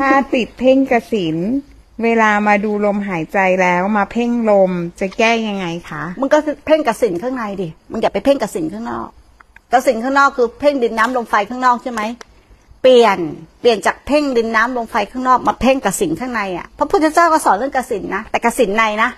[0.00, 1.36] ถ้าติดเพ่งกสิน
[2.04, 9.08] เวลามาดูลมหายใจแล้วมาเพ่งลมจะแก้ยังไงคะมันก็เพ่งกสินข้างในดิมันอย่าไปเพ่งกสินข้างนอก
[9.72, 12.02] กสินข้างนอกคือเพ่งดินน้ำลมไฟข้างนอกใช่ไหม
[12.82, 13.18] เปลี่ยน
[13.60, 19.10] เปลี่ยนจากเพ่งดินน้ำลมไฟข้างนอกมาเพ่งกสินข้างในอะ พระพุทธเจ้าก็สอนเรื่องกสินนะ แต่กสินในนะ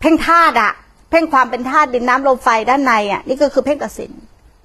[0.00, 0.72] เพ่งธาตุอะ
[1.10, 4.12] เพ่งความเป็นธาตุดินน้ำลมไฟด้านในอะ นี่ก็คือเพ่งกสิน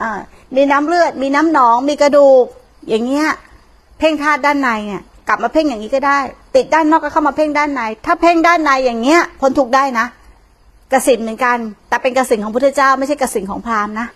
[0.02, 0.12] อ่า
[0.56, 2.46] มีน้ำเลือด มีน้ำหนอง มีกระดูก
[2.90, 3.30] อย่างเงี้ย
[4.00, 6.20] เพ่งธาตุด้านในเนี่ยกลับมาเพ่งอย่างนี้ก็ได้
[6.56, 10.06] ติดด้านนอกก็เข้ามาเพ่งด้านใน ถ้าเพ่งด้านในอย่างเงี้ยพ้นทุกได้นะ
[10.94, 11.58] กสินเหมือนกัน
[11.90, 14.08] แต่เป็นกสินของพุทธเจ้าไม่ใช่กสินของพราหมณ์นะ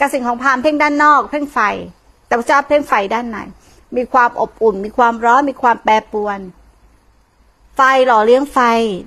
[0.00, 1.58] กสินของพราหมณ์เพ่งด้านนอก เพ่งไฟ
[2.26, 3.38] แต่พระเจ้าเพ่งไฟด้านใน
[3.96, 6.38] มีความอบอุ่น มีความร้อนมีความแปรปรวน
[7.76, 8.58] ไฟหล่อเลี้ยงไฟ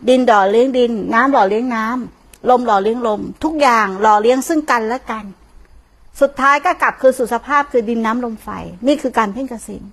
[0.09, 5.25] ดินหล่อเลี้ยงดิน น้ำหล่อเลี้ยงน้ำลมหล่อเลี้ยงลม ทุกอย่างหล่อเลี้ยงซึ่งกันและกัน
[6.21, 8.49] สุดท้ายก็กลับคืนสู่สภาพคือดินน้ำลมไฟ
[8.87, 9.83] นี่คือการเพ่งกสิน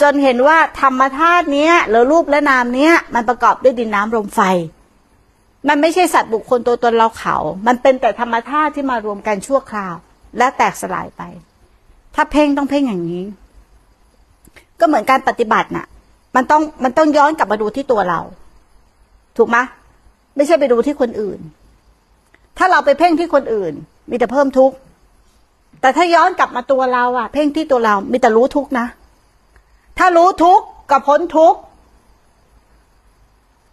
[0.00, 4.40] จนเห็นว่าธรรมธาตุเนี้ยหรือรูปและนามเนี้ย มันประกอบด้วยดินน้ำลมไฟ
[5.68, 9.94] มันไม่ใช่สัตว์บุคคลตัวตนเราเขา มันเป็นแต่ธรรมธาตุที่มารวมกันชั่วคราว
[10.38, 11.22] และแตกสลายไป
[12.14, 13.24] ถ้าเพ่งต้องเพ่งอย่างนี้
[14.80, 15.86] ก็เหมือนการปฏิบัติน่ะ
[16.36, 18.20] มันต้องมันต้องย้อนกลับมาดูที่ตัวเรา
[19.36, 19.56] ถูกไหม
[20.36, 21.40] ไม่ใช่ไปดูที่คนอื่น
[22.58, 23.72] ถ้าเราไปเพ่งที่คนอื่น
[24.10, 24.76] มีแต่เพิ่มทุกข์
[25.80, 28.86] แต่ถ้าย้อนกลับมาตัวเราอะเพ่งที่ตัวเรา มีแต่รู้ทุกข์นะ
[29.98, 31.58] ถ้ารู้ทุกข์ก็พ้นทุกข์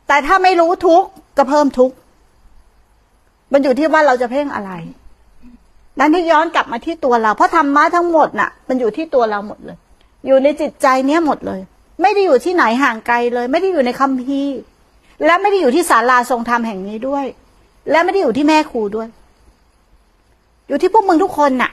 [0.08, 1.96] แต่ถ้าไม่รู้ทุกข์ก็เพิ่มทุกข์
[3.52, 4.72] มันอยู่ที่ว่าเราจะเพ่งอะไร
[6.00, 9.78] นั้นที่ย้อนกลับมาที่ตัวเรา เพราะธรรมะทั้งหมดน่ะ มันอยู่ที่ตัวเราหมดเลย
[10.28, 11.60] อยู่ในจิตใจเนี้ยหมดเลย
[12.02, 14.58] ไม่ได้อยู่ที่ไหนห่างไกลเลย ไม่ได้อยู่ในคัมภีร์
[15.26, 17.26] และไม่ได้อยู่ที่ศาลาทรงธรรมแห่งนี้ด้วย
[17.92, 19.08] และไม่ได้อยู่ที่แม่ครูด้วย
[20.68, 21.72] อยู่ที่พวกมึงทุกคนน่ะ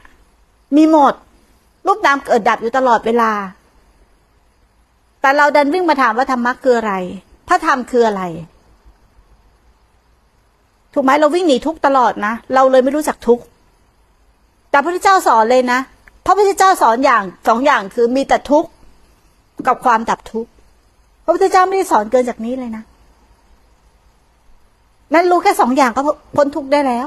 [0.77, 1.15] มีหมด
[1.87, 3.33] รูปนามเกิดดับอยู่ตลอดเวลา
[5.21, 6.95] แต่เราดันวิ่งมาถามว่าธรรมะคืออะไร
[7.49, 8.23] พระธรรมคืออะไร
[10.93, 13.41] ถูกไหมเราวิ่งหนีทุกตลอดนะ เราเลยไม่รู้จักทุก
[14.71, 15.79] แต่พระพุทธเจ้าสอนเลยนะ
[16.25, 18.71] พระพุทธเจ้าสอนอย่างสองอย่างคือมีแต่ทุกข์
[19.67, 20.51] กับความดับทุกข์
[21.25, 22.83] พระพุทธเจ้าไม่ได้สอนเกินจากนี้เลยนะ
[25.15, 26.01] นั้นรู้แค่สองอย่างก็
[26.37, 27.07] พ้นทุกข์ได้แล้ว